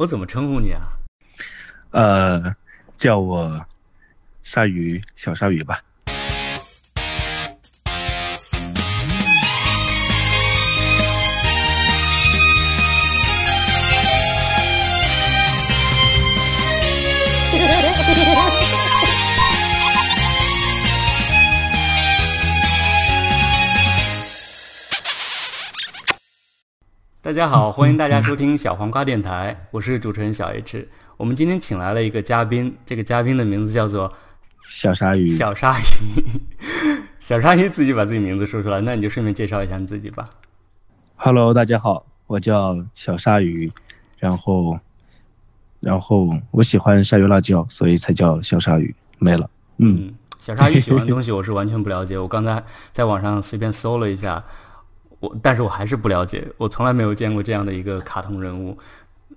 [0.00, 0.80] 我怎么称呼你啊？
[1.90, 2.56] 呃，
[2.96, 3.66] 叫我
[4.42, 5.82] 鲨鱼小鲨鱼吧。
[27.30, 30.88] 大家好，欢迎大家收听小黄瓜电台，我是主持人小 H。
[31.16, 34.12] 我们今天请来了一个嘉宾，这个嘉宾的名字叫做
[34.66, 35.30] 小鲨鱼。
[35.30, 36.40] 小鲨鱼。
[37.20, 40.28] 小鲨鱼自己把自己名字说出来，那你就顺便介绍一下你自己吧。
[41.14, 43.70] Hello，大家好，我叫小鲨鱼，
[44.18, 44.80] 然后，
[45.78, 48.92] 然后我喜欢鲨鱼辣椒，所以才叫小鲨鱼。
[49.20, 49.48] 没了。
[49.76, 52.60] 嗯，嗯，小鲨鱼喜欢的东西 我是完全不了解，我刚才
[52.90, 54.44] 在网上随便搜了一下，
[55.20, 58.76] 我但是我还是不了解，我从来没有见过这样的一个卡通人物。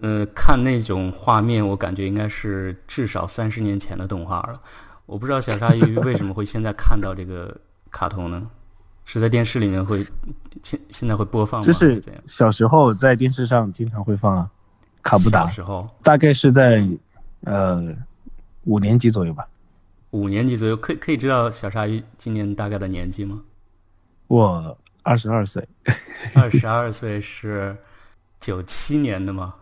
[0.02, 4.60] 呃，看那种画面，我感觉应该是至少三十年前的动画了。
[5.06, 7.56] 我不知道小鲨鱼为什么会现在看到这个
[7.92, 8.48] 卡通呢？
[9.06, 10.06] 是在电视里面会
[10.64, 11.66] 现现在会播放吗？
[11.66, 12.02] 这是？
[12.26, 14.50] 小时候在电视上经常会放啊，
[15.02, 16.82] 卡布达，小时候大概是在
[17.44, 17.94] 呃
[18.64, 19.46] 五年级左右吧。
[20.12, 23.42] 五年级左右，可以可以知道小鲨鱼今年大概的年纪吗？
[24.28, 25.68] 我二十二岁，
[26.34, 27.76] 二十二岁是
[28.40, 29.54] 九七年的吗？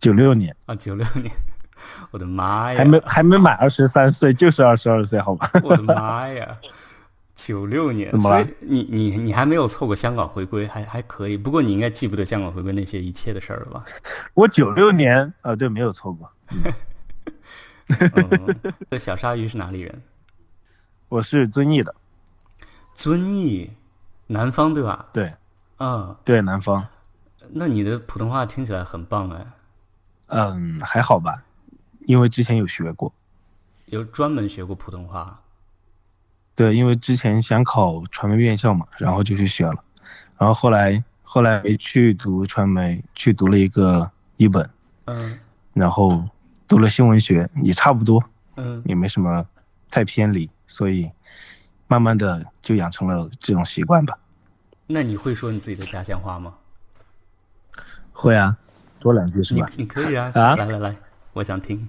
[0.00, 1.30] 九六年，啊，九六年，
[2.10, 2.78] 我的妈呀！
[2.78, 5.50] 还没还没满二十三岁，就是二十二岁，好吧？
[5.62, 6.56] 我的妈呀！
[7.34, 11.36] 九六年，所以你你你还没有错过香港回归，还还可以。
[11.36, 13.84] 不过你应该记不得香港回归那些一切的事儿了吧？
[14.32, 16.30] 我九六年，啊，对，没有错过。
[17.88, 20.02] 嗯， 这小鲨鱼是哪里人？
[21.08, 21.94] 我是遵义的，
[22.94, 23.70] 遵义，
[24.26, 25.06] 南方对吧？
[25.12, 25.32] 对。
[25.78, 26.86] 嗯，对，南方，
[27.50, 29.46] 那你的普通话听起来很棒哎，
[30.28, 31.44] 嗯，还好吧，
[32.06, 33.12] 因为之前有学过。
[33.86, 35.38] 有专门学过普通话。
[36.54, 39.84] 对，因为之前想考传媒院校嘛，然后就去学了，
[40.38, 44.66] 然后后来后来去读传媒，去读了一个一本，
[45.04, 45.38] 嗯。
[45.74, 46.26] 然后
[46.66, 49.46] 读了新闻学，也差不多，嗯，也没什么
[49.90, 51.10] 太偏离，所以
[51.88, 54.18] 慢慢的就养成了这种习惯吧。
[54.86, 56.54] 那你会说你自己的家乡话吗？
[58.12, 58.56] 会啊，
[59.02, 59.68] 说两句是吧？
[59.76, 60.96] 你可以啊，啊来来来，
[61.32, 61.88] 我想听。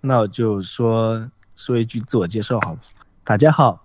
[0.00, 2.78] 那我就说说一句自我介绍好了。
[3.22, 3.82] 大家好，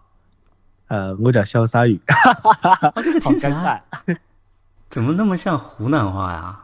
[0.87, 4.17] 呃，我叫小鲨鱼，啊， 这个好尴听起来尬。
[4.89, 6.59] 怎么那么像湖南话呀？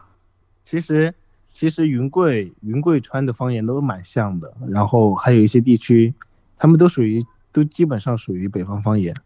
[0.64, 1.14] 其实
[1.52, 6.12] 其实云贵云贵川的方言都蛮像的，然后还有一些地区，
[6.56, 7.24] 他们都属于
[7.56, 9.16] 都基本上属于北方方言。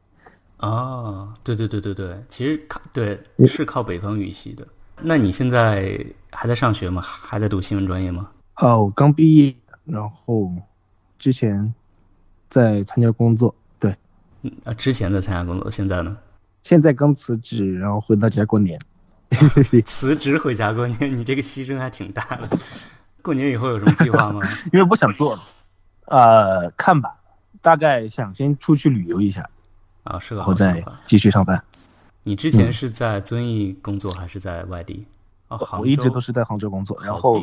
[0.58, 4.64] 哦，对对对对对，其实靠对是靠北方语系的。
[5.00, 5.98] 那你现在
[6.30, 7.02] 还在上学吗？
[7.02, 8.30] 还在读新闻专业吗？
[8.58, 10.48] 哦，我刚毕业，然后
[11.18, 11.74] 之前
[12.48, 13.96] 在参加工作，对，
[14.42, 16.16] 嗯啊，之前在参加工作，现在呢？
[16.62, 18.78] 现在刚辞职，然后回到家过年。
[19.84, 22.48] 辞职回家过年，你这个牺牲还挺大的。
[23.22, 24.40] 过年以后有什么计划吗？
[24.72, 25.42] 因为不想做了，
[26.06, 27.16] 呃，看吧，
[27.62, 29.48] 大概想先出去旅游一下，
[30.04, 31.00] 啊，是个然后再好想法。
[31.06, 31.62] 继续上班。
[32.22, 35.06] 你之前是在遵义工作还是在外地？
[35.48, 37.42] 哦，杭我一直都是在杭州工作，然后。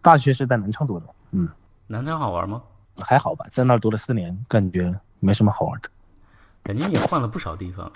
[0.00, 1.48] 大学是在南昌读的，嗯，
[1.86, 2.62] 南昌好玩吗？
[2.98, 5.88] 还好吧，在那儿读了四年，感觉没什么好玩的。
[6.62, 7.90] 感觉你也换了不少地方。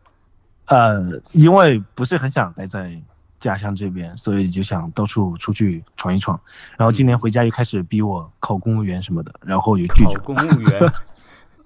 [0.66, 3.00] 呃，因为不是很想待在
[3.46, 6.38] 家乡这边，所以就想到处出去闯一闯。
[6.76, 10.16] 然后今年回家又开始逼我考公务员什么的，然后也拒绝。
[10.16, 10.92] 考公务员，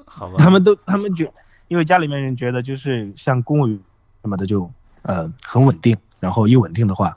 [0.04, 0.34] 好吧？
[0.36, 1.32] 他们都他们觉，
[1.68, 3.80] 因为家里面人觉得就是像公务员
[4.20, 4.70] 什么的就
[5.04, 7.14] 呃很稳定，然后一稳定的话，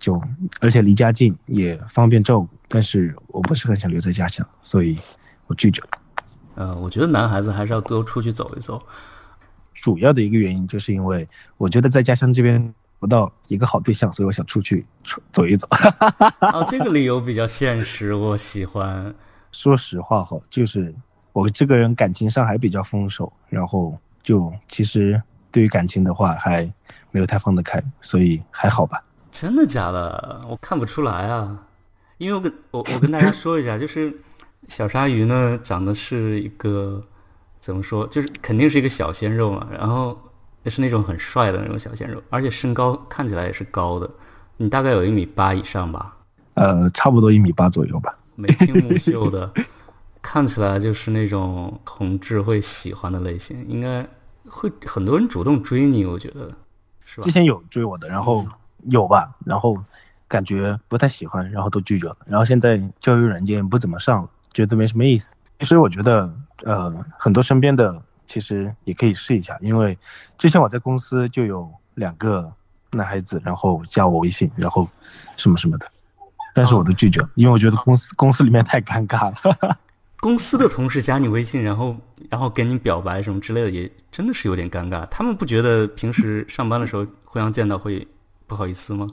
[0.00, 0.20] 就
[0.60, 2.48] 而且离家近也方便照顾。
[2.66, 4.98] 但是我不是很想留在家乡，所以
[5.46, 5.88] 我拒绝了。
[6.56, 8.84] 呃，我觉得男孩子还是要多出去走一走。
[9.72, 15.68] 主要的一个原因就是因为我觉得在家乡这边不到一个好对象，所以我想出去出走一走。
[16.52, 19.14] 哦，这个理由比较现实，我喜欢。
[19.52, 20.94] 说实话哈，就是
[21.32, 25.20] 我这个人感情上还比较丰手，然后就其实
[25.52, 26.64] 对于感情的话还
[27.10, 29.02] 没有太放得开，所以还好吧。
[29.30, 30.44] 真的假的？
[30.48, 31.66] 我看不出来啊，
[32.18, 34.12] 因为我跟我我跟大家说一下，就是
[34.66, 37.04] 小鲨鱼呢长得是一个
[37.60, 40.33] 怎么说，就是肯定是一个小鲜肉嘛，然后也
[40.70, 44.08] 是那种很帅的那种小鲜肉，而且身高看起来也是高的，
[44.56, 46.16] 你大概有一米八以上吧，
[46.54, 48.16] 呃，差不多一米八左右吧。
[48.36, 49.50] 眉清目秀的，
[50.20, 54.04] 看起来就是那种同志会喜欢的类型，应该
[54.48, 56.50] 会很多人主动追你，我觉得
[57.04, 57.30] 是吧之？
[57.30, 58.44] 前有追我的，然后
[58.90, 59.76] 有吧，然后
[60.26, 62.16] 感觉不太喜欢，然后都拒绝了。
[62.26, 65.32] 然后现在交友软件不怎么上了，觉得没什么意思。
[65.60, 66.34] 其实我觉得，
[66.64, 69.96] 呃，很多身边的其实也可以试一下，因为
[70.38, 72.50] 之前我在公司就有两个
[72.90, 74.88] 男孩子，然后加我微信，然后
[75.36, 75.86] 什么什么的，
[76.54, 79.78] 但是我都拒绝了，因为我觉得公司公司里面太尴尬了。
[80.20, 81.94] 公司的同事加你微信，然后
[82.30, 85.04] 然后跟你表白什么之类的，也真的是有点尴尬。
[85.06, 88.08] 他们不觉得平时上班的时候互相见到会
[88.46, 89.06] 不好意思吗？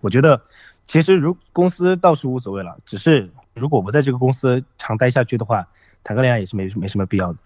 [0.00, 0.40] 我觉得，
[0.86, 5.64] 其实如公司倒是无所谓了，只是如果不在这个公司常待下去的话，
[6.02, 7.38] 谈个恋爱也是没没什么必要的，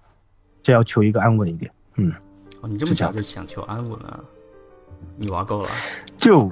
[0.63, 1.71] 这要求一个安稳一点。
[1.97, 2.13] 嗯，
[2.61, 4.21] 哦，你这么想就想求安稳啊？
[5.17, 5.69] 你玩够了？
[6.17, 6.51] 就，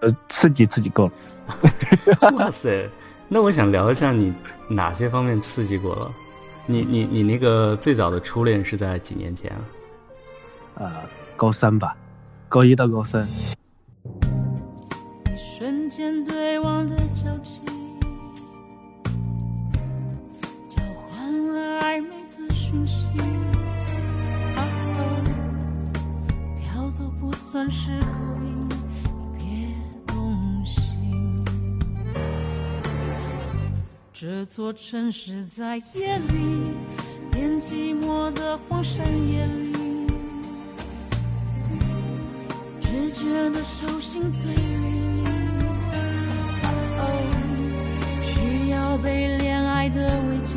[0.00, 1.12] 呃，刺激自己够了。
[2.36, 2.88] 哇塞！
[3.28, 4.32] 那我想聊一下你
[4.68, 6.14] 哪些方面刺激过了？
[6.66, 9.64] 你你你那个最早的初恋是在几年前啊？
[10.74, 10.92] 呃，
[11.36, 11.96] 高三吧，
[12.48, 13.26] 高一到高三。
[15.26, 17.60] 一瞬间对望的交集，
[20.68, 20.80] 交
[21.10, 23.06] 换了暧昧的讯息，
[27.52, 28.06] 算是勾
[28.46, 28.66] 引，
[29.36, 29.44] 别
[30.06, 31.44] 动心。
[34.10, 36.74] 这座城市在夜里，
[37.30, 40.06] 变寂寞的荒山野岭，
[42.80, 45.24] 只觉得手心最锐利。
[46.96, 47.04] 哦，
[48.22, 50.56] 需要被恋爱的慰藉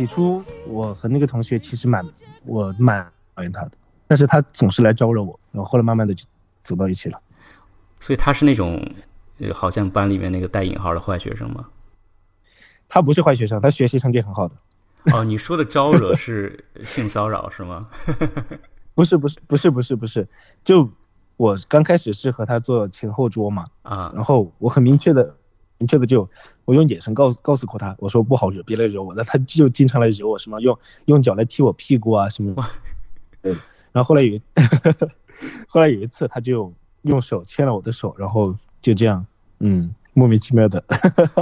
[0.00, 2.02] 起初我和那个同学其实蛮
[2.46, 3.72] 我蛮讨厌他的，
[4.06, 6.24] 但是他总是来招惹我，然后后来慢慢的就
[6.62, 7.20] 走到一起了。
[8.00, 8.82] 所以他是那种，
[9.40, 11.66] 呃，好像班里面那个带引号的坏学生吗？
[12.88, 14.54] 他不是坏学生，他学习成绩很好的。
[15.12, 17.86] 哦， 你说的招惹是性骚扰是吗？
[18.96, 20.26] 不是不是不是不是不是，
[20.64, 20.88] 就
[21.36, 25.36] 我刚开始是和他做前后桌嘛，啊，然后我很明确的
[25.80, 26.28] 明确的就
[26.66, 29.14] 我用眼神告诉告诉过他，我说不好惹，别来惹我。
[29.14, 32.54] 那他就经常来惹我，什么用用脚来踢我屁股啊什么。
[33.40, 33.50] 对，
[33.90, 34.42] 然后后来有一
[35.66, 36.70] 后来有一次他就
[37.02, 39.24] 用手牵了我的手，然后就这样，
[39.60, 40.84] 嗯，莫名其妙的，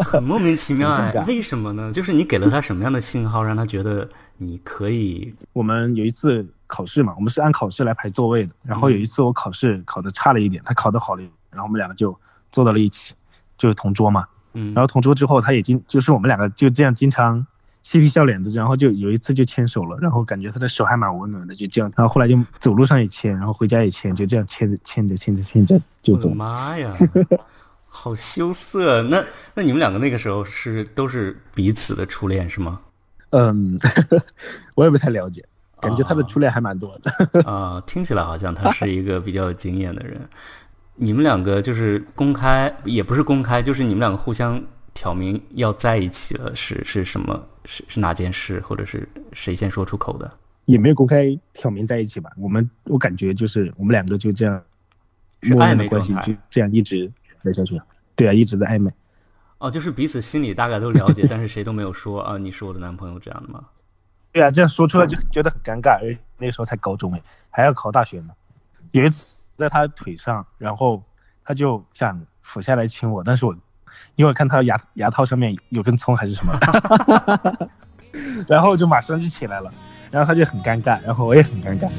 [0.04, 1.92] 很莫名其妙哎很尴，尬为什么呢？
[1.92, 5.34] 就是你给了他什么样的信号，让他觉得你可以？
[5.52, 8.52] 我们有一次考试嘛，我们是按考试来排座位的。
[8.62, 12.16] 然后有一次我考试考的差了一点，他考的好了，然后我们两个就
[12.52, 13.14] 坐到了一起，
[13.58, 14.24] 就是同桌嘛。
[14.54, 17.46] 嗯，然后同桌之后，他也经就是我们两个就这样经常
[17.82, 21.92] 嬉皮笑脸的，然后就有一次就牵手了，然后感觉他的手还蛮温暖的，就这样。
[21.94, 26.30] 然后后来就走路上也牵，然后回家也牵，就这样牵着牵着牵着牵着就走。
[26.30, 26.90] 妈呀，
[27.86, 29.02] 好羞涩。
[29.02, 29.22] 那
[29.54, 32.80] 那你们两个那个时候是都是彼此的初恋是吗？
[33.30, 33.78] 嗯，
[34.74, 35.44] 我也不太了解，
[35.80, 37.42] 感觉他的初恋还蛮多的。
[37.42, 40.18] 啊、听起来好像他是一个比较有经验的人。
[41.00, 44.60] 你们两个就是公开，也不是公开，就是你们两个互相
[44.92, 47.46] 挑明要在一起了，是是什么？
[47.64, 50.30] 是是哪件事，或者是谁先说出口的？
[50.64, 52.30] 也没有公开挑明在一起吧。
[52.36, 54.62] 我们我感觉就是我们两个就这样
[55.42, 57.10] 是暧昧的关系就这样一直
[57.42, 57.80] 来下去。
[58.16, 58.90] 对啊，一直在暧昧。
[59.58, 63.64] 哦，就是彼此心里大概都了解， 但是谁都没有说啊，你是我的男朋友这样的吗？
[64.32, 65.98] 对啊，这样说出来就觉得很尴尬。
[66.02, 68.30] 而那个时候才高中哎，还要考大学呢。
[68.92, 71.02] 有一次在他腿上，然后
[71.44, 73.52] 他就想俯下来亲我，但是我
[74.14, 76.52] 因为我看他牙牙套上面有根葱还是什么，
[78.46, 79.70] 然后就马上就起来了，
[80.12, 81.90] 然后他就很尴尬，然后我也很尴尬。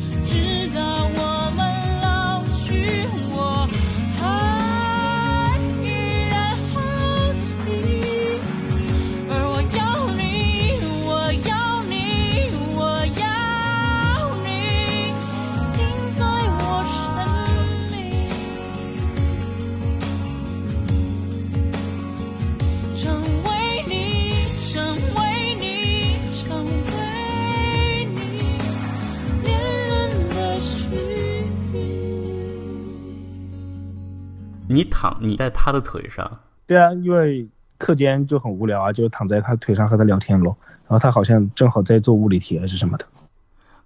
[34.72, 37.48] 你躺你在他的腿上，对啊，因为
[37.80, 40.56] 课间就很无聊啊，就躺在他腿上和他聊天咯。
[40.88, 43.06] 然后他好像正好在做物理题还是什么的。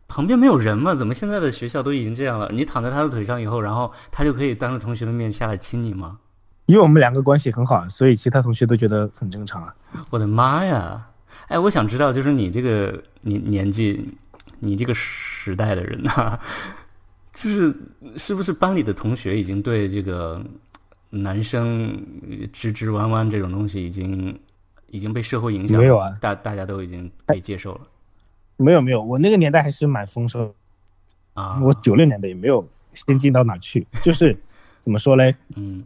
[0.10, 0.94] 旁边没有人吗？
[0.94, 2.50] 怎么现在的学校都已经这样了？
[2.52, 6.20] 你躺在他的腿上以后，然后他就可以当着同学的面下来亲你吗？
[6.66, 9.74] 因为我们两个关系很好，所以其他同学都觉得很正常啊。
[10.10, 11.08] 我的妈呀！
[11.48, 14.14] 哎，我想知道，就是你这个年年纪，
[14.60, 16.40] 你这个时代的人呐、
[17.34, 17.76] 就是
[18.16, 20.42] 是不是班里的同学已经对这个
[21.22, 24.40] 男生呃直直弯弯这种东西已经
[24.88, 25.80] 已经被社会影响？
[25.80, 27.82] 没有啊大大家都已经可以接受了
[28.58, 30.54] 没有没有，我那个年代还是蛮丰收的，
[31.42, 31.60] 啊。
[31.62, 34.36] 我九六年的也没有先进到哪去， 就是
[34.80, 35.36] 怎么说嘞？
[35.56, 35.84] 嗯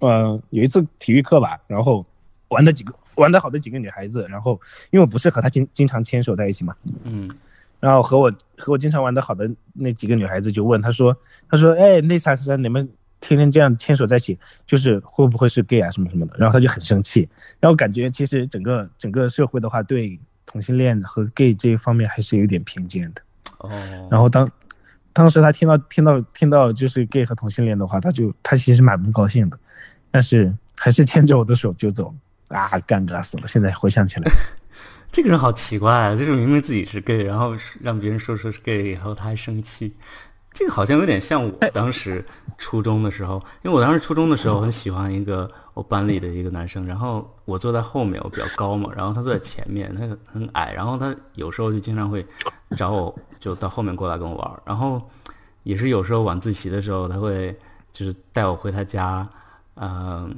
[0.00, 2.04] 呃，有一次体育课吧，然后
[2.48, 7.30] 玩的几个玩的好的几个女孩子，然后因为我不是和她经经常牵手在一起嘛，嗯
[7.80, 11.14] 然后和我和我经常玩的好的那几个女孩子就问她说，
[11.48, 12.88] 她说，哎，那啥啥，你们
[13.26, 16.36] 天天这样牵手在一起，就是会不会是 gay 啊什么什么的？
[16.38, 17.26] 然后他就很生气，
[17.58, 23.22] 然后感觉其实整个整个社会的话，对同性恋和 gay 这一方面还是有点偏见的。
[23.58, 23.70] 哦，
[24.10, 24.50] 然后当
[25.14, 29.58] 当时他听到听到听到就是 gay 和同性恋的话，他就他其实蛮不高兴的，
[30.10, 32.14] 但是还是牵着我的手就走
[32.48, 33.46] 啊，尴尬死了！
[33.46, 34.30] 现在回想起来，
[35.10, 36.14] 这个人好奇怪啊！
[36.14, 39.94] 就是明明自己是 gay，然后让别人说说是 gay，然后他还生气。
[40.54, 42.24] 这个好像有点像我当时
[42.56, 52.24] 初中的时候，因为我当时初中的时候很喜欢一个我班里的一个男生，然后我坐在后面，我比较高嘛，然后他坐在前面，他很矮，然后他有时候就经常会
[52.76, 55.02] 找我，就到后面过来跟我玩儿，然后
[55.64, 57.54] 也是有时候晚自习的时候，他会
[57.90, 59.28] 就是带我回他家，
[59.74, 60.32] 嗯、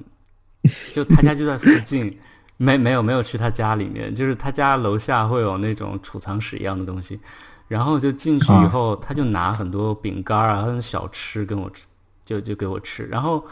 [0.94, 2.18] 就他家就在附近，
[2.56, 7.20] 没没有没有去他家里面，就是他家楼下会有那种储藏室一样的东西，
[7.68, 11.84] 然后就进去以后，他就拿很多饼干啊、很多小吃跟我吃，
[12.24, 13.44] 就就给我吃，然后，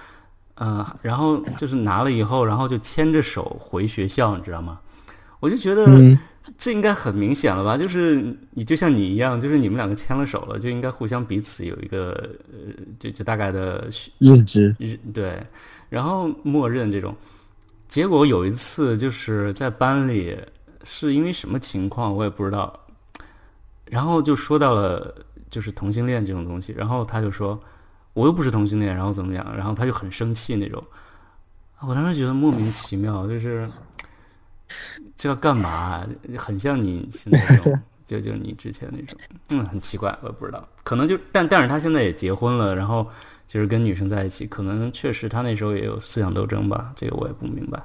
[0.57, 4.79] 嗯、然后就是拿了以后，然后就牵着手回学校，你知道吗？
[5.41, 6.19] 我就觉得嗯
[6.59, 7.77] 这应该很明显了吧？
[7.77, 12.11] 就是你就像你一样，就是你们两个牵了手了，就应该互相彼此有一个
[12.53, 15.43] 呃，就就大概的认知，日对，
[15.89, 17.15] 然后默认这种。
[17.89, 20.37] 结果有一次就是在班里，
[20.83, 22.79] 是因为什么情况我也不知道，
[23.95, 25.15] 然后就说到了
[25.49, 27.57] 就是同性恋这种东西，然后他就说
[28.13, 30.83] 我又不是同性恋，然后怎么样，然后他就很生气那种。
[31.81, 33.71] 我当时觉得莫名其妙，就是
[35.17, 36.05] 这要干嘛？
[36.37, 39.17] 很像你现在这种， 就就你之前那种，
[39.51, 43.09] 嗯，很奇怪，我也不知道，可能就但但是他现在也结婚了，然后
[43.47, 47.81] 就是跟女生在一起，可能确实他那时候也有思想斗争吧，这个我也不明白。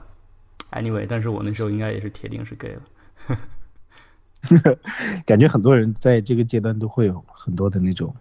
[0.71, 3.37] Anyway，但是我那时候应该也是铁定是 gay 了。
[5.25, 8.15] 感觉很多人在这个阶段都会有很多的那种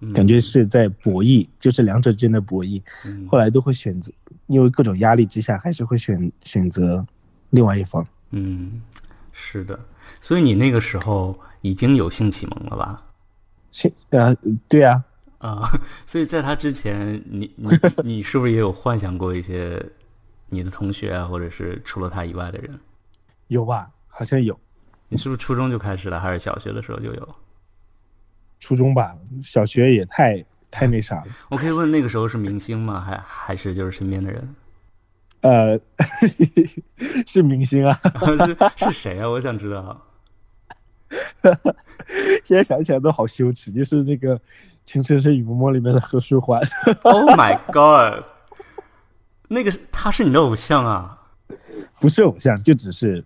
[0.00, 4.12] 嗯感觉是在博弈，就是两者之间的博弈，嗯后来都会选择，
[4.46, 7.04] 因为各种压力之下，还是会选选择
[7.50, 8.06] 另外一方。
[8.30, 8.80] 嗯，
[9.32, 9.78] 是的，
[10.20, 13.02] 所以你那个时候已经有性启蒙了吧？
[13.70, 14.34] 性呃，
[14.68, 15.04] 对啊，
[15.38, 15.62] 啊，
[16.06, 17.70] 所以在他之前，你你
[18.02, 19.84] 你是不是也有幻想过一些
[20.48, 22.78] 你的同学啊，或者是除了他以外的人？
[23.48, 23.90] 有吧？
[24.08, 24.58] 好像有。
[25.12, 27.34] 你是不是初中就开始了，还是小学的时候就有？
[28.58, 31.24] 初中吧，小学也太太那啥了。
[31.50, 32.98] 我可以问那个时候是明星吗？
[32.98, 34.54] 还还是就是身边的人？
[35.42, 35.78] 呃，
[37.28, 37.94] 是明星啊，
[38.78, 39.28] 是是谁啊？
[39.28, 40.00] 我想知道。
[42.42, 43.70] 现在想起来都好羞耻。
[43.70, 44.38] 就是那个
[44.86, 46.58] 《情深深雨蒙蒙》里面的何书桓
[47.02, 48.24] ，Oh my god！
[49.48, 51.20] 那个是他是你的偶像啊？
[52.00, 53.22] 不是偶像，就只是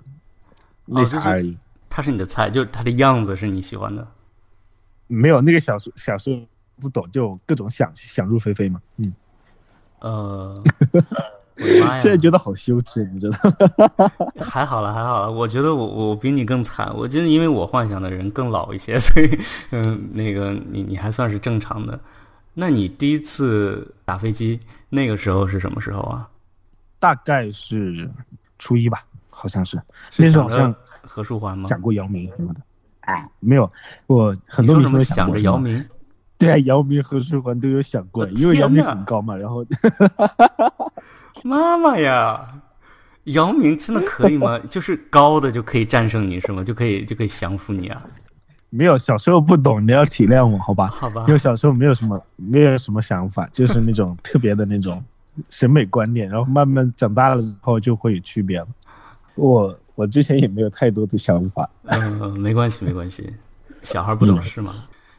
[0.84, 1.56] 那啥而已。
[2.02, 4.06] 你的菜，就是他的样子是你喜欢的。
[5.06, 6.40] 没有那个小时小时候
[6.80, 8.80] 不懂，就各种想想入非非嘛。
[8.96, 9.12] 嗯，
[10.00, 10.54] 呃！
[11.98, 13.38] 现在觉得好羞耻，你知道？
[14.44, 15.30] 还好了，还好了。
[15.30, 19.38] 我觉得我我比你更惨，我觉得因为我幻想的人更老一些，所以
[19.70, 21.98] 嗯，那个你你还算是正常的。
[22.52, 24.60] 那你第一次打飞机
[24.90, 26.28] 那个时候是什么时候啊？
[26.98, 28.10] 大概是
[28.58, 31.68] 初一吧，好像是是那时候好像着何书桓吗？
[31.68, 32.60] 讲过姚明什么的。
[33.00, 33.70] 哎，没有，
[34.08, 35.84] 我很多明说什么想星都过什么着姚明？
[36.38, 39.64] 对啊，姚明何书桓都有想过，因为姚明很高嘛，然后
[41.44, 42.46] 妈妈呀！
[43.24, 44.58] 姚明真的可以吗？
[44.70, 46.62] 就是高的就可以战胜你是吗？
[46.62, 48.04] 就可以就可以降服你啊？
[48.70, 50.88] 没有小时候不懂，你要体谅我，好吧？
[50.88, 55.02] 好吧因为小时候没有什么没有什么想法，就是那种特别的那种
[55.50, 58.66] 审美观念，然后慢慢长大了之后就会有区别了。
[59.34, 63.34] 我我之前也没有太多的想法， 嗯，没关系，没关系，
[63.82, 64.72] 小孩不懂事嘛。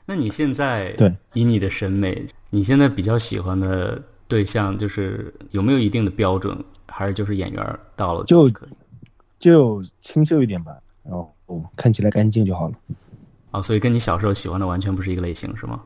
[0.06, 6.58] 那你现在对以你的审美，你现在比较喜欢的对象，就是有没有一定的标准，
[6.88, 8.70] 还是就是演员到了就可以？
[9.38, 10.72] 就清秀一点吧，
[11.04, 11.36] 然后
[11.76, 12.76] 看起来干净就好了。
[13.52, 15.82] 哦，所以跟你小时候喜欢的完全不是一个类型，是吗？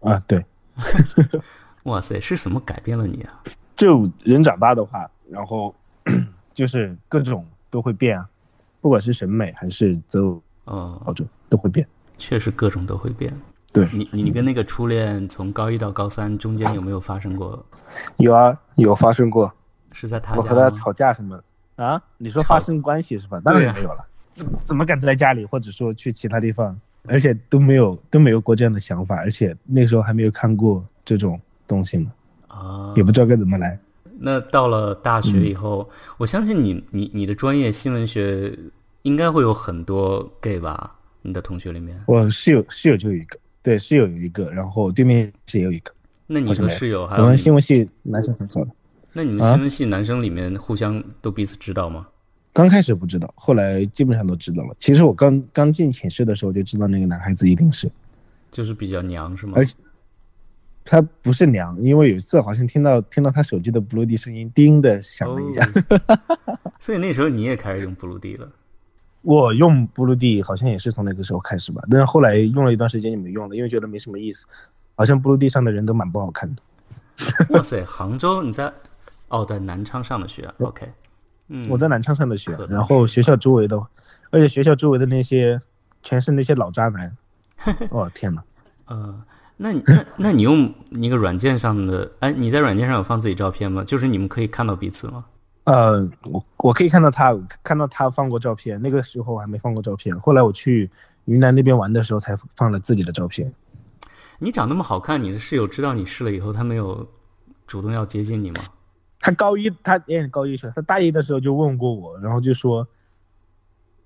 [0.00, 0.44] 啊，对，
[1.84, 3.42] 哇塞，是什么改变了你啊？
[3.74, 5.74] 就人长大的话，然后
[6.52, 8.28] 就是各种都会变啊，
[8.80, 11.86] 不管是审美还是择偶哦，标准都会变。
[12.18, 13.32] 确实各种都会变。
[13.72, 17.64] 对，你你你跟那个初恋从高一到高三中间有没有发生过？
[18.16, 19.52] 有啊，有发生过，
[19.92, 20.42] 是在他我？
[20.42, 21.40] 和他吵架什么
[21.76, 22.02] 啊？
[22.18, 23.40] 你说发生关系是吧？
[23.44, 32.10] 当然没有了，怎么怎么敢在家里，或者说去其他地方，而且都没有都没有过这样的想法，而且那时候还没有看过这种东西呢，
[32.48, 33.78] 啊，也不知道该怎么来。
[34.22, 38.54] 那到了大学以后，我相信你你你的专业新闻学
[39.02, 40.94] 应该会有很多 gay 吧？
[41.22, 45.92] 你的同学里面，我室友室友就有一个，对，室友有一个，然后对面室也有一个。
[46.26, 48.70] 那你好像没有和室友还我们新闻系男生很少的，
[49.12, 52.06] 那你们啊新闻系男生里面互相都彼此知道吗？
[52.52, 54.74] 刚开始不知道，后来基本上都知道了。
[54.78, 57.90] 其实我刚刚进寝室的时候就知道那个男孩子一定是，
[58.50, 59.52] 就是比较娘是吗？
[59.56, 59.74] 而且
[60.90, 65.64] 他不是娘，因为有一次好像听到听到他手机的 Blue D 声音叮的响了一下。
[66.08, 68.50] 哦 所以那时候你也开始用 Blue D 了。
[69.22, 74.46] 我用 Blue D 好像也是从那个时候开始吧，但是后来用了一段时间就没用了，因为觉得没什么意思，
[74.96, 76.62] 好像 Blue D 上的人都蛮不好看的。
[77.54, 78.72] 哇塞，杭州你在
[79.28, 80.88] 哦，在南昌上的学啊，OK，
[81.46, 83.80] 嗯，我在南昌上的学然后学校周围的，
[84.30, 85.60] 而且学校周围的那些
[86.02, 87.16] 全是那些老渣男。
[87.90, 88.42] 哦天哪！
[88.86, 89.22] 呃，
[89.62, 93.84] 那你那那你用一个软件上的，哎，你在软件上有放自己照片吗？
[93.84, 95.22] 就是你们可以看到彼此吗？
[95.64, 96.00] 呃，
[96.32, 100.18] 我我可以看到他，看到他放过照片，那个时候我还没放过照片。
[100.20, 100.90] 后来我去
[101.26, 103.52] 云南那边玩的时候，才放了自己的照片。
[104.38, 107.06] 你长那么好看，你的室友知道你试了以后，他没有
[107.66, 108.62] 主动要接近你吗？
[109.20, 112.88] 他高一，他也高一去了，他大一的时候就问过我，然后就说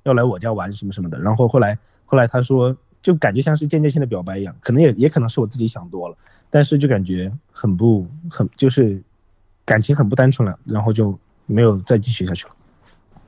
[0.03, 1.17] 要来我家玩什么什么的。
[1.21, 6.17] 然后后来后来他说，就感觉像是间接性的表白一样，可能也也可能是我自己想多了，
[6.49, 8.99] 但是就感觉很不很就是
[9.67, 12.57] 感情很不单纯了，然后就没有再继续下去了。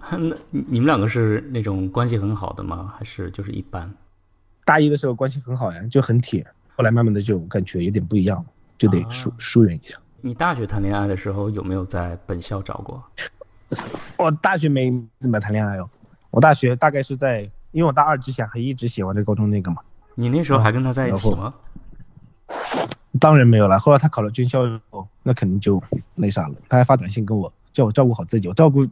[0.18, 2.94] 那你你们两个是那种关系很好的吗？
[2.96, 3.92] 还是就是一般？
[4.64, 8.46] 大一的时候关系很好呀，就很铁，后来慢慢的就感觉有点不一样了，
[8.78, 9.96] 就得疏疏远一下。
[10.22, 13.04] 你大学谈恋爱的时候有没有在本校找过？
[14.16, 15.90] 我大学没怎么谈恋爱哦，
[16.30, 19.82] 我大学大概是在，因为我大二之前还一直喜欢着高中那个嘛，
[20.14, 21.54] 你那时候还跟他在一起然吗？
[23.20, 23.78] 当然没有了。
[23.78, 25.82] 后来他考了军校以后，那肯定就
[26.14, 26.54] 那啥了。
[26.70, 28.48] 他还发短信跟我，叫我照顾好自己。
[28.48, 28.88] 我照顾，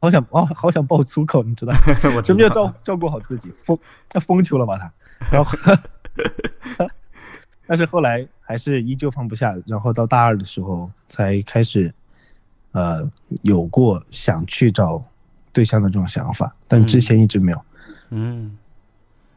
[0.00, 1.72] 好想哦，好想爆粗口，你知道？
[1.98, 2.48] 什么叫。
[2.48, 3.50] 照照顾好自己？
[3.50, 3.76] 疯，
[4.12, 4.92] 要疯球了吧他？
[5.32, 5.50] 然后，
[7.66, 9.52] 但是后来还是依旧放不下。
[9.66, 11.92] 然后到大二的时候才开始，
[12.70, 13.02] 呃，
[13.42, 15.02] 有过想去找
[15.52, 17.58] 对象的这种想法，但之前一直没有。
[17.58, 17.64] 嗯，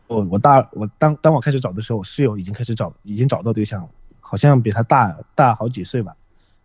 [0.08, 6.14] 我我大我当当我开始找的时候，我室友已经开始找，已经找到对象了，好像比他大大好几岁吧，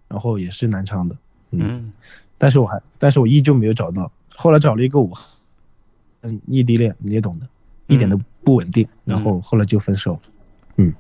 [0.09, 1.17] 然后也是南昌的，
[1.53, 1.93] 嗯，嗯，
[2.37, 5.17] 但是我还但是我依旧没有找到，后来找了一个我，
[6.23, 7.47] 嗯，异地恋你也懂的，
[7.87, 10.21] 一点都不稳定，然后后来就分手了，
[10.77, 10.93] 嗯，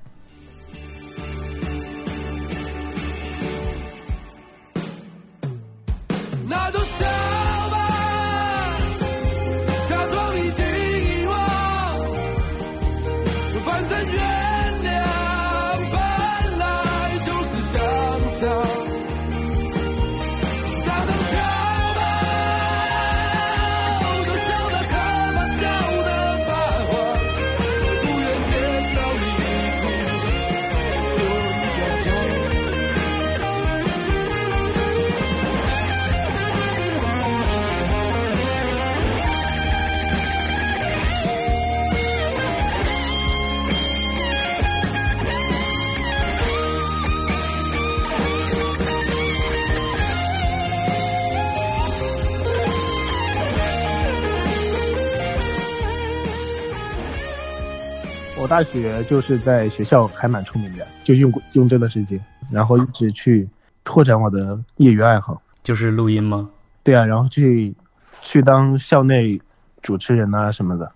[58.46, 63.48] 我大学就是在学校还蛮出名的，就用过用这段时间，然后一直去
[63.82, 66.48] 拓展我的业余爱好，就是录音吗？
[66.84, 67.74] 对啊，然后去
[68.22, 69.36] 去当校内
[69.82, 70.92] 主持人啊什么的。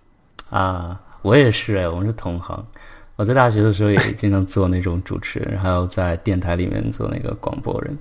[0.51, 2.65] 啊，我也是哎，我们是同行。
[3.17, 7.99] 我在大学的时候也经常做那种主持人，还有在电台里面做那个广播人。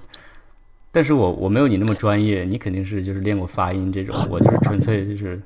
[0.92, 5.42] 但是我我没有你那么专业，你肯定是就是练过发音这种，我就是纯粹就是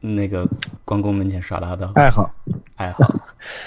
[0.00, 0.48] 那个
[0.90, 2.28] 关公门前耍大刀爱好，
[2.74, 2.98] 爱好，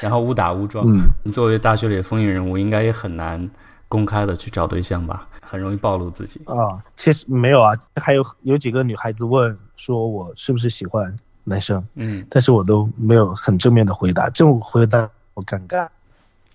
[0.02, 0.86] 然后误打误撞。
[0.86, 3.50] 嗯你作为大学里的风云人物，应该也很难
[3.88, 5.26] 公开的去找对象吧？
[5.42, 6.42] 很容易暴露自己。
[6.44, 15.88] 啊，其实没有啊，还有有几个女孩子问说我是不是喜欢男生，嗯，但是我都没有很正面的回答，这种回答我尴尬。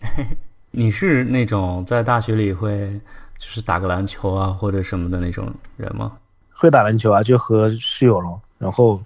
[0.70, 2.90] 你是那种在大学里会
[3.38, 6.12] 就是打个篮球啊或者什么的那种人吗？
[6.52, 8.38] 会打篮球啊，就和室友咯。
[8.58, 9.00] 然后，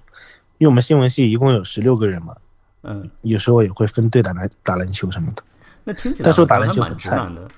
[0.62, 2.36] 因为我们新闻系一共有十六个人嘛，
[2.82, 5.42] 嗯，有时候也会分队打篮打篮球什么的。
[5.82, 7.48] 那听起来但是我打篮球很菜 的。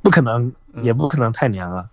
[0.00, 1.86] 不可能，嗯也不可能太娘啊，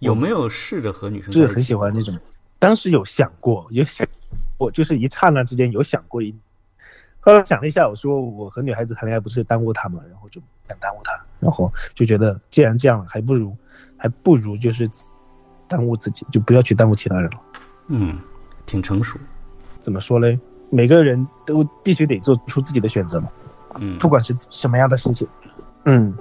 [0.00, 2.18] 有没有试着和女生就是很喜欢那种。
[2.58, 4.04] 当时有想过，有想
[4.58, 6.34] 过，就是一刹那之间有想过一。
[7.20, 13.56] 后来想了一下，我说我和女孩子谈恋爱不是耽误她嘛，然后就不想耽误她，然后就觉得既然这样了，还不如
[13.96, 14.90] 还不如就是
[15.68, 17.40] 耽误自己，就不要去耽误其他人了。
[17.88, 18.18] 嗯，
[18.66, 19.18] 挺成熟。
[19.78, 20.38] 怎么说嘞？
[20.70, 23.28] 每个人都必须得做出自己的选择嘛，
[23.78, 25.28] 嗯不管是什么样的事情。
[25.84, 26.12] 嗯，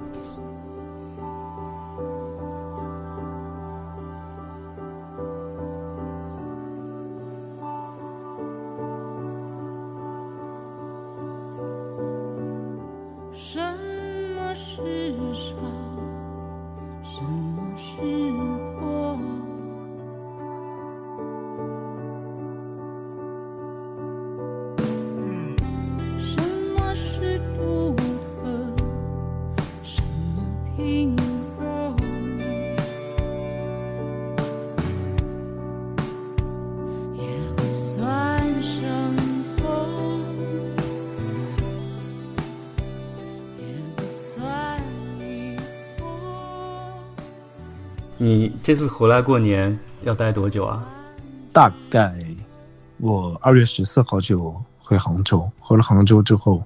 [48.64, 50.82] 这次回来过年要待多久啊？
[51.52, 52.16] 大概
[52.96, 56.64] 我二月十四号就回杭州，回了杭州之后，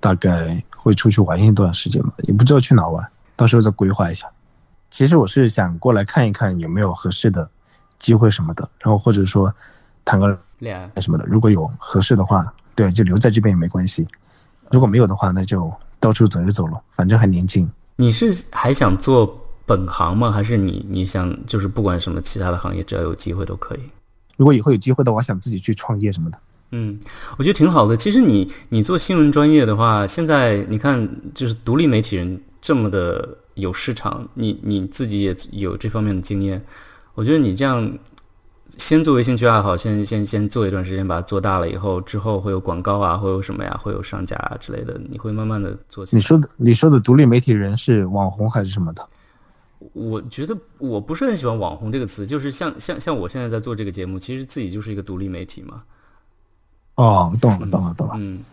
[0.00, 4.26] 大概会出去玩一段时间吧，也不知道去哪玩，到时候再规划一下。
[4.88, 7.46] 其实我是想过来看一看有没有合适的
[7.98, 9.54] 机会什么的，然后或者说
[10.02, 11.02] 谈个恋爱？
[11.02, 14.02] 什么的，如果有合适的话，对，就留在这边也没关系；
[14.70, 17.70] 如果没有的话，那就到处走一走了，反正还年轻。
[17.96, 20.30] 你是还想做本行吗？
[20.30, 23.80] 还是你你想就是不管什么其他的行业，只要有机会都可以？
[24.36, 26.38] 如果以后有机会的话，想自己去创业什么的。
[26.72, 26.98] 嗯，
[27.36, 27.96] 我觉得挺好的。
[27.96, 36.60] 其实你你做新闻专业的话，现在你看就是独立媒体人这么的有市场，你你自己也有这方面的经验，
[37.14, 37.88] 我觉得你这样
[38.76, 46.18] 先作为兴趣爱好，先先先做一段时间，把它做大了以后，之后会有广告啊，会有什么呀，会有商家啊之类的，你会慢慢的做起来。
[46.18, 49.08] 你说的你说的独立媒体人是网红还是什么的？
[49.94, 55.82] 我觉得我不是很喜欢“网红”这个词，就是像像像我现在在做这个节目，其实自己就是一个独立媒体嘛。
[56.96, 58.14] 哦，懂了，懂了，懂了。
[58.18, 58.44] 嗯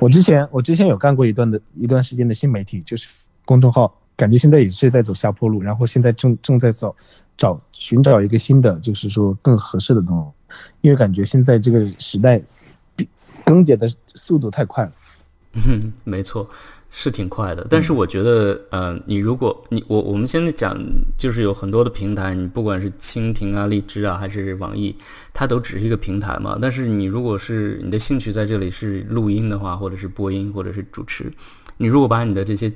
[0.00, 3.08] 我之前我之前有干过一段的一段时间的新媒体，就是
[3.44, 6.94] 公众号，感觉现在也是在走下坡路，然后现在正正在找
[7.36, 12.42] 找寻找一个新的，就是说更合适的东西，因为感觉现在这个时代
[12.96, 13.08] 比
[13.44, 14.92] 更迭的速度太快了。
[15.54, 16.48] 嗯， 没错，
[16.90, 17.66] 是挺快的。
[17.68, 20.76] 但是我觉得，呃，你如果你我我们现在讲，
[21.18, 24.94] 就是有很多的平台，你不管是蜻蜓啊、荔枝啊，还是网易，
[25.32, 26.58] 它都只是一个平台嘛。
[26.60, 31.30] 但是你如果是你的兴趣在这里是录音的话，或者是播音，或者是主持，
[31.76, 32.72] 你如果把你的这些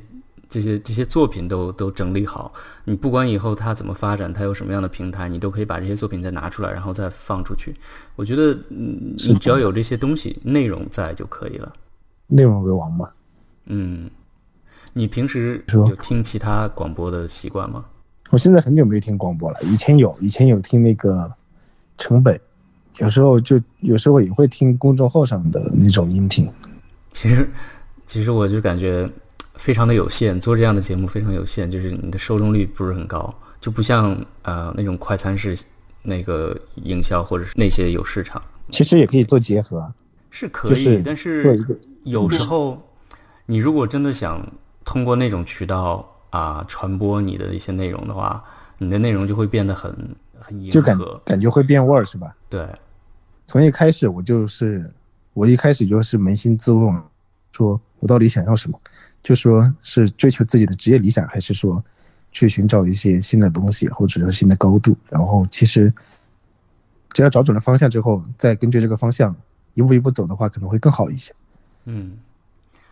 [0.48, 2.52] 这些这些作品都都整理好，
[2.84, 7.74] 你不管以后它怎么发展，它有什么样的平台，你都可以把这些作品再拿出来，然后再放出去。
[8.16, 11.72] 我觉得，嗯，你只要有这些东西内容在就可以了。
[12.26, 13.08] 内容为王嘛，
[13.66, 14.10] 嗯，
[14.92, 17.84] 你平时有听其他广播的习惯吗？
[18.30, 21.32] 我现在很久没有听广播了，以前有，以前有听那个
[21.96, 22.38] 成本，
[22.98, 26.50] 有时候就有时候也会听公众号上的那种音频。
[27.12, 27.48] 其实，
[28.06, 29.08] 其实我就感觉
[29.54, 35.56] 非常的有限，做这样的节目非常有限，就是你的受众率不是很高，就不像呃那种快餐式
[36.02, 39.94] 那个营销或者是那些有市场其实也可以做结合啊，
[40.30, 42.80] 是可以，就是但是做一个有时候
[43.46, 44.40] 你如果真的想
[44.84, 48.42] 通过那种渠道啊传播你的一些内容的话，
[48.78, 49.92] 你的内容就会变得很
[50.38, 52.34] 很迎就感，感觉会变味儿是吧？
[52.48, 52.64] 对。
[53.48, 54.88] 从一开始我就是，
[55.34, 57.02] 我一开始就是扪心自问，
[57.50, 58.80] 说我到底想要什么？
[59.22, 61.82] 就说是追求自己的职业理想，还是说
[62.30, 64.96] 去寻找一些新的东西，或者是新的高度？
[65.08, 65.92] 然后其实
[67.10, 69.34] 只要找准了方向之后，再根据这个方向
[69.74, 71.34] 一步一步走的话，可能会更好一些。
[71.86, 72.18] 嗯，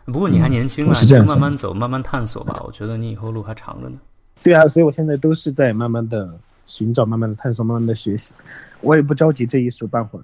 [0.06, 2.62] 不过你还年轻我啊，你就慢慢走，慢慢探索吧。
[2.64, 3.98] 我觉得你以后路还长着呢。
[4.42, 8.32] 对啊，所以我现在都是在慢慢的寻找、慢慢的探索、慢慢的学习，
[8.80, 10.22] 我也不着急这一时半会儿。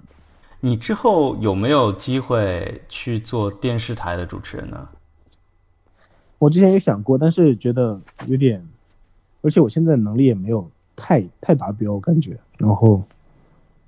[0.59, 4.87] 你之后有没有机会去做电视台的主持人呢？
[6.37, 8.63] 我之前也想过，但是觉得有点，
[9.41, 12.39] 而且我现在能力也没有太太达标，我感觉。
[12.57, 13.03] 然后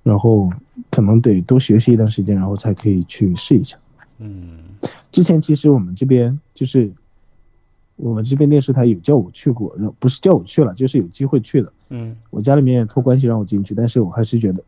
[0.02, 0.52] 然后
[0.91, 3.78] 可能得多学习一段时间，然后才可以去试一下。
[4.19, 4.60] 嗯
[5.12, 6.91] 之前其实我们这边就是
[7.95, 11.71] 我们这边电视台有叫我去过，然后不是叫我去了，就是有机会去的。
[11.89, 14.63] 嗯我家里面也托关系让我进去，但是我还是觉得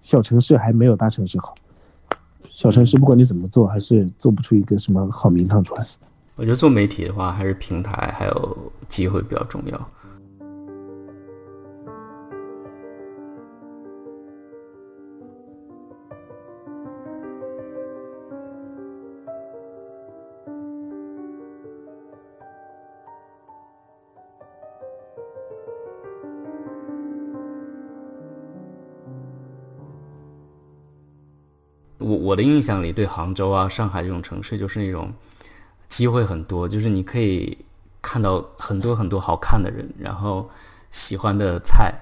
[0.00, 1.54] 小城市还没有大城市好。
[2.50, 5.84] 小城市不管你怎么做，还是做不出一个什么好名堂出来。
[6.36, 9.90] 我觉得做媒体的话，还是平台还有机会比较重要。
[32.04, 35.10] 我我的印象里，对杭州啊、上海这种城市，就是那种
[35.88, 37.56] 机会很多，就是你可以
[38.02, 40.48] 看到很多很多好看的人，然后
[40.90, 41.94] 喜欢的菜，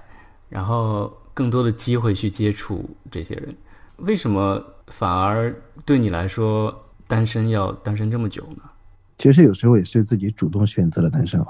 [0.49, 3.55] 然后更多的机会去接触这些人。
[3.99, 6.75] 为什么反而对你来说
[7.07, 8.63] 单身要单身这么久呢？
[9.19, 11.47] 其实有时候也是自己主动选择了单身了。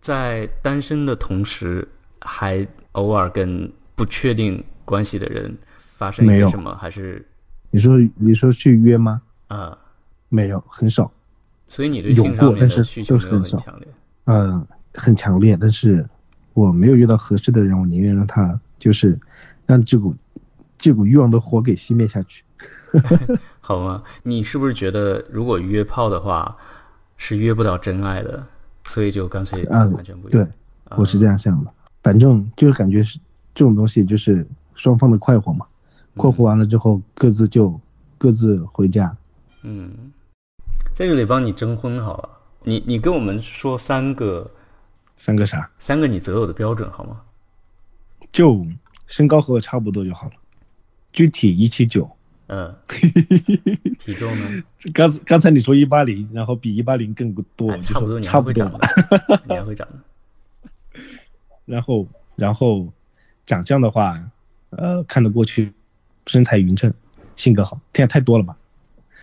[0.00, 1.88] 在单身的同时，
[2.20, 6.76] 还偶尔跟不确定关系的人发生一些什么？
[6.76, 7.26] 还是
[7.70, 9.20] 你说你说去约吗？
[9.48, 9.76] 啊、
[10.28, 11.10] 没有，很少。
[11.66, 13.88] 所以你对有性上面的过但是就是很少很强烈。
[14.24, 16.06] 嗯，很强烈，但是
[16.54, 19.18] 我没有遇到合适的人，我宁愿让他就是
[19.66, 20.14] 让这股
[20.78, 22.42] 这股欲望的火给熄灭下去。
[23.60, 24.02] 好吗？
[24.22, 26.56] 你是不是觉得如果约炮的话
[27.16, 28.46] 是约不到真爱的，
[28.86, 30.32] 所以就干脆嗯完全不约？
[30.32, 30.46] 对，
[30.96, 31.70] 我是这样想的。
[32.02, 33.18] 反正就是感觉是
[33.54, 35.66] 这种东西，就是双方的快活嘛。
[36.18, 37.80] 快活完了之后，各自就
[38.18, 39.16] 各自回家。
[39.62, 40.12] 嗯，
[40.92, 42.28] 在这里帮你征婚好了。
[42.64, 44.50] 你你跟我们说三个
[45.16, 45.70] 三个啥？
[45.78, 47.22] 三个你择偶的标准好吗？
[48.30, 48.66] 就
[49.06, 50.32] 身高和我差不多就好了。
[51.12, 52.08] 具体一七九，
[52.48, 52.74] 嗯，
[53.98, 54.62] 体重呢？
[54.92, 58.70] 刚刚才你说一八零，然后比一八零更多，哎差不多，差不多。
[59.46, 59.94] 你还会长的。
[61.64, 62.86] 然后然后
[63.46, 64.20] 长相的话，
[64.70, 65.72] 呃，看得过去，
[66.28, 66.92] 身材匀称，
[67.34, 68.56] 性格好，天太多了吧？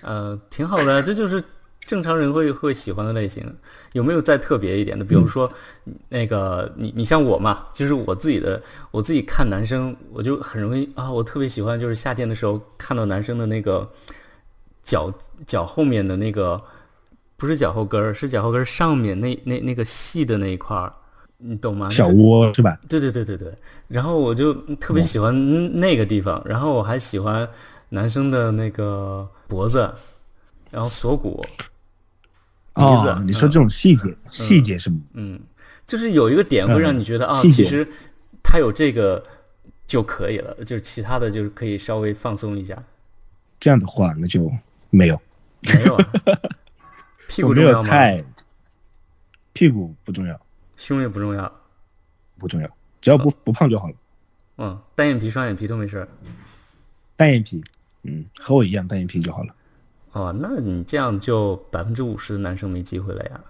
[0.02, 1.41] 呃，挺好的，这就是
[1.80, 3.44] 正常人会会喜欢的类型。
[3.94, 5.06] 有没有再特别一点的？
[5.06, 5.50] 比如说，
[6.10, 13.89] 那个你你像我嘛，就是我自己的，我自己看男生，我就很容易啊，我特别喜欢，就是夏天的时候看到男生的那个
[14.84, 15.12] 脚
[15.48, 16.62] 脚后面的那个，
[17.38, 20.91] 不是脚后跟儿，是脚后跟儿上面那那那个细的那一块儿，
[21.38, 21.89] 你懂吗？
[21.89, 22.80] 小窝是吧？
[22.88, 23.54] 对对对对对，
[23.88, 25.34] 然后我就特别喜欢
[25.80, 27.48] 那个地方，然后我还喜欢
[27.89, 29.93] 男生的那个脖子，
[30.71, 31.45] 然后锁骨，
[32.74, 34.98] 鼻子哦，你说这种细节，细节是吗？
[35.13, 35.39] 嗯，
[35.86, 37.88] 就是有一个点会让你觉得、啊，其实
[38.41, 39.24] 他有这个
[39.88, 42.82] 就可以了，就是其他的就是可以稍微放松一下。
[43.60, 44.52] 这样的话，那就
[44.89, 45.21] 没有，
[45.74, 46.06] 没有啊，
[47.30, 47.93] 屁股重要吗？
[49.54, 50.39] 屁股不重要，
[50.78, 51.52] 胸也不重要，
[52.38, 52.70] 不重要，
[53.02, 53.96] 只要不不胖就好了。
[54.58, 56.08] 嗯，单眼皮、双眼皮都没事儿。
[57.16, 57.64] 单眼皮，
[58.04, 59.56] 嗯，和我一样单眼皮就好了。
[60.12, 63.42] 哦，那你这样就百分之五十的男生没机会了呀。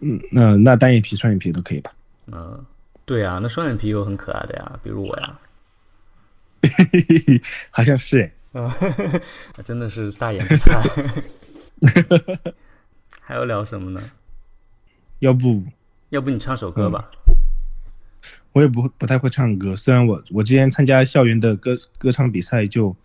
[0.00, 1.92] 嗯，那那单眼皮、双眼皮都可以吧？
[2.26, 2.64] 嗯，
[3.04, 5.38] 对啊，那双眼皮有很可爱的呀，比如我呀。
[7.70, 8.32] 好像是哎。
[8.60, 8.74] 啊，
[9.64, 10.82] 真的是大眼菜。
[13.20, 14.10] 还要聊什么呢？
[15.18, 15.62] 要不
[16.10, 17.10] 要不你唱首歌吧？
[18.52, 22.96] 我也不不太会唱歌，虽然我我之前参加校园的歌歌唱比赛，就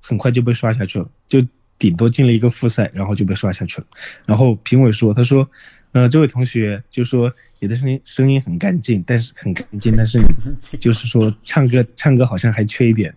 [0.00, 1.44] 很快就被刷下去了，就
[1.78, 3.86] 顶多进了一个复赛，然后就被刷下去了。
[4.24, 5.48] 然后评委说，他说，
[5.92, 13.12] 呃，这位同学就说你的声音声音很干净，但是很干净， 但是你就是说唱歌唱歌好像还缺一点，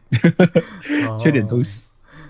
[1.19, 1.87] 缺点东西。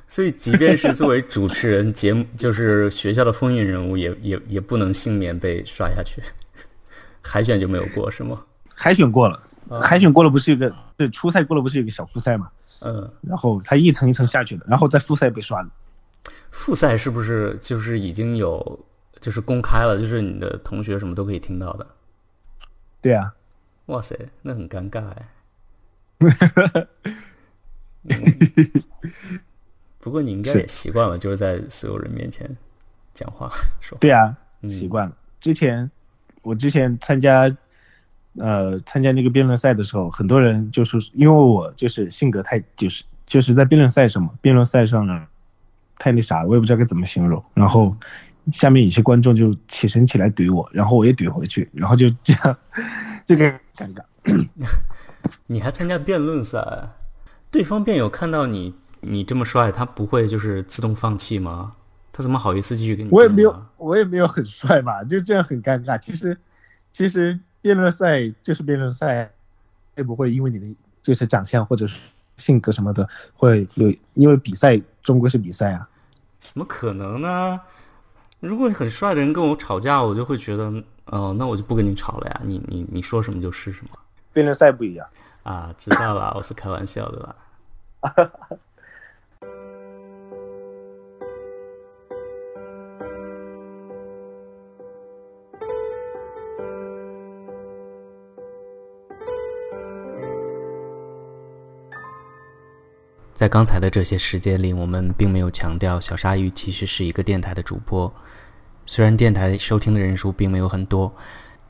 [0.09, 6.21] 所以，即便是作为主持人，节目就是学校的风云人物，也也也不能幸免被刷下去。
[7.23, 8.43] 海选就没有过是吗？
[8.73, 9.41] 海选过了，
[9.81, 12.49] 海选过了不是有个对初赛过了不是有个小复赛嘛？
[12.79, 15.69] 嗯，然后他一层一层下去的，然后在复赛被刷了。
[16.51, 18.79] 复赛是不是就是已经有
[19.19, 21.85] 就是公开了，就是你的同学什么都可以听到的？
[23.01, 23.33] 对啊，
[23.87, 25.29] 哇塞，那很尴尬哎。
[28.09, 28.71] 嗯
[29.99, 32.49] 不过你应该也习惯了，就是在所有人面前
[33.13, 33.51] 讲话
[33.81, 33.97] 说。
[33.99, 35.15] 对啊，嗯习惯了。
[35.41, 35.91] 之前
[36.41, 37.49] 我之前参加
[38.37, 45.25] 呃参加那个辩论赛的时候，很多人就是，因为我就是性格太就是就是在辩论赛上嘛，辩论赛上呢
[45.97, 47.43] 太那啥了，我也不知道该怎么形容。
[47.53, 47.95] 然后
[48.53, 52.57] 下面有些观众就起身起来怼我，然后我也怼回去，然后就这样，
[53.27, 54.01] 这个尴尬。
[55.47, 56.59] 你还参加辩论赛？
[57.51, 61.73] 对方辩友看到你你这么帅，他不会就是自动放弃吗？
[62.11, 63.09] 他怎么好意思继续跟你？
[63.11, 65.97] 我也没有，我也没有很帅吧， 就这样很尴尬。
[65.97, 66.37] 其实，
[66.91, 69.31] 其实辩论赛就是辩论赛，
[69.95, 71.97] 会不会因为你的就是长相或者是
[72.37, 75.87] 性格什么的，会有因为比赛终归是比赛啊。
[76.37, 77.59] 怎么可能呢？
[78.39, 80.71] 如果很帅的人跟我吵架，我就会觉得，
[81.05, 82.41] 哦，那我就不跟你吵了呀。
[82.43, 83.91] 你你你说什么就是什么
[84.31, 85.05] 辩论赛不一样，
[85.43, 87.35] 啊，知道了，我是开玩笑的啦。
[103.39, 108.13] 在刚才的这些时间里，我们并没有强调小鲨鱼其实是一个电台的主播。
[108.85, 111.09] 虽然电台收听的人数并没有很多，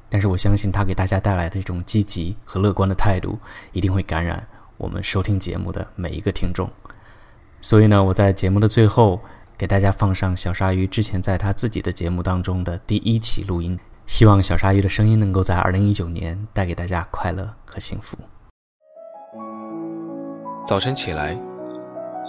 [0.10, 3.38] 但是我相信他给大家带来的这种积极和乐观的态度，
[3.72, 4.44] 一定会感染
[4.78, 6.68] 我们收听节目的每一个听众。
[7.62, 9.22] 所以呢，我在节目的最后
[9.56, 18.18] 给大家放上小鲨鱼之前在他自己的节目当中的第一期录音，希望小鲨鱼的声音能够在2019年带给大家快乐和幸福。
[20.68, 21.40] 早晨起来，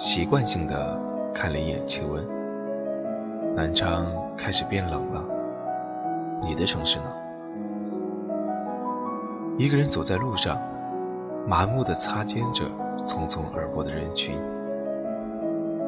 [0.00, 0.98] 习惯性的
[1.34, 2.26] 看了一眼气温，
[3.54, 5.22] 南昌开始变冷了。
[6.40, 7.04] 你的城市呢？
[9.58, 10.58] 一个人走在路上，
[11.46, 12.64] 麻木的擦肩着
[13.04, 14.40] 匆匆而过的人群。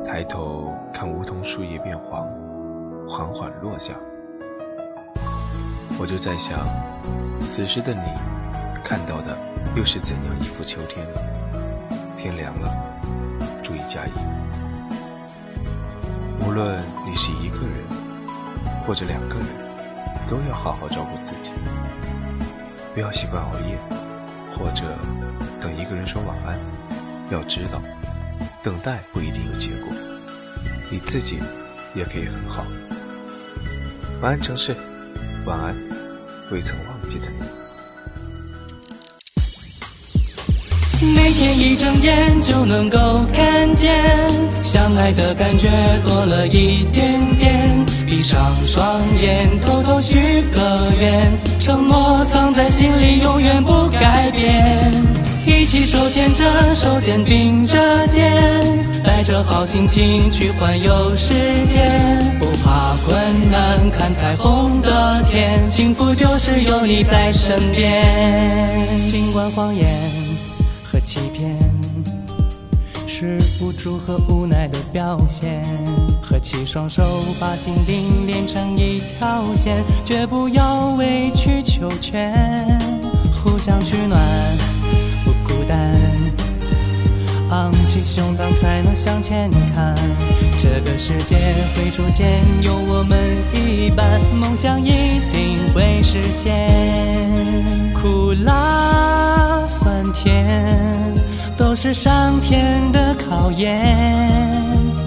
[0.04, 2.28] 抬头看梧桐树叶变黄，
[3.08, 3.94] 缓缓落下。
[5.98, 6.66] 我就在想，
[7.40, 8.12] 此时的你
[8.84, 9.34] 看到的
[9.74, 11.20] 又是怎样一幅秋天呢？
[12.14, 12.68] 天凉了，
[13.72, 14.10] 注意加衣。
[16.40, 17.82] 无论你是一个人
[18.86, 19.46] 或者两个人，
[20.28, 21.50] 都要好好照顾自己，
[22.92, 23.78] 不要习惯熬夜，
[24.54, 24.82] 或者
[25.62, 26.58] 等一个人说晚安。
[27.30, 27.80] 要知道，
[28.62, 29.88] 等待不一定有结果，
[30.90, 31.38] 你自己
[31.94, 32.66] 也可以很好。
[34.20, 34.76] 晚安，城市，
[35.46, 35.74] 晚安，
[36.50, 37.61] 未曾忘记的你。
[41.02, 42.98] 每天一睁眼就能够
[43.32, 43.92] 看见，
[44.62, 45.68] 相爱的感觉
[46.06, 47.84] 多了一点点。
[48.06, 50.16] 闭上双眼，偷偷许
[50.54, 54.92] 个愿，承诺藏在心里，永远不改变。
[55.44, 58.30] 一起手牵着手，肩并着肩，
[59.02, 61.32] 带着好心情去环游世
[61.66, 61.84] 界。
[62.38, 68.04] 不怕困难，看彩虹的天，幸福就是有你在身边。
[69.08, 70.21] 尽管谎言。
[71.04, 71.58] 欺骗
[73.06, 75.62] 是无助和无奈的表现，
[76.22, 77.02] 合起双手
[77.38, 82.32] 把心灵连成一条线，绝不要委曲求全，
[83.42, 84.20] 互相取暖，
[85.24, 85.94] 不孤单。
[87.50, 89.94] 昂起胸膛才能向前看，
[90.56, 91.36] 这个世界
[91.76, 93.18] 会逐渐有我们
[93.52, 94.90] 一半，梦想一
[95.30, 96.70] 定会实现。
[97.92, 99.11] 苦辣
[99.82, 100.46] 酸甜，
[101.56, 103.84] 都是上天的考验。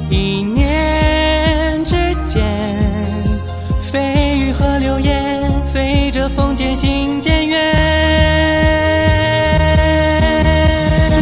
[0.09, 1.95] 一念之
[2.25, 2.43] 间，
[3.89, 7.73] 蜚语和流言随着风渐行渐远。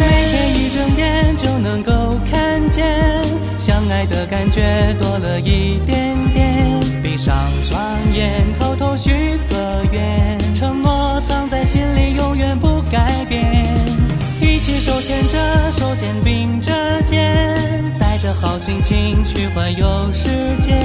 [0.32, 2.84] 天一睁眼就能够看见，
[3.56, 6.80] 相爱的感觉多了一点点。
[7.00, 7.32] 闭上
[7.62, 7.80] 双
[8.12, 12.73] 眼，偷偷许个愿，承诺藏在心里，永远不
[15.76, 16.72] 手，肩并着
[17.02, 17.52] 肩，
[17.98, 20.28] 带着好心情去环游世
[20.60, 20.78] 界。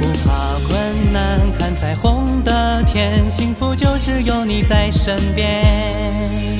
[0.00, 6.59] 不怕困难，看彩虹的天，幸福就是有你在身边。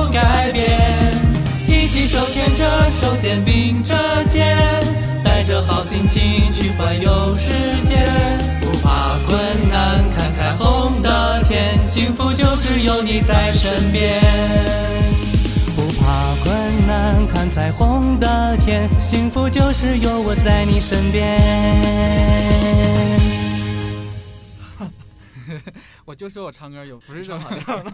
[2.11, 3.95] 手牵着手，肩并着
[4.27, 4.45] 肩，
[5.23, 7.49] 带着好心情去环游世
[7.85, 8.05] 界。
[8.59, 9.39] 不怕困
[9.69, 14.21] 难，看彩虹的天，幸福就是有你在身边。
[15.73, 21.39] 不怕困难，看彩虹的天，幸福就是有我在你身边。
[26.03, 27.93] 我就说我唱歌有不是唱跑调的，